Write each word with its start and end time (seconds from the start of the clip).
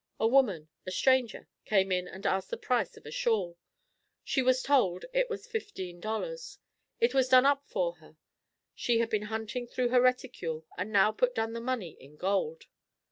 A 0.19 0.25
woman, 0.27 0.67
a 0.87 0.91
stranger, 0.91 1.47
came 1.63 1.91
in 1.91 2.07
and 2.07 2.25
asked 2.25 2.49
the 2.49 2.57
price 2.57 2.97
of 2.97 3.05
a 3.05 3.11
shawl. 3.11 3.59
She 4.23 4.41
was 4.41 4.63
told 4.63 5.05
it 5.13 5.29
was 5.29 5.45
$15.00. 5.47 6.57
It 6.99 7.13
was 7.13 7.27
done 7.29 7.45
up 7.45 7.61
for 7.67 7.97
her. 7.97 8.17
She 8.73 8.97
had 8.97 9.11
been 9.11 9.21
hunting 9.29 9.67
through 9.67 9.89
her 9.89 10.01
reticule 10.01 10.65
and 10.75 10.91
now 10.91 11.11
put 11.11 11.35
down 11.35 11.53
the 11.53 11.61
money 11.61 11.97
in 11.99 12.15
gold. 12.15 12.63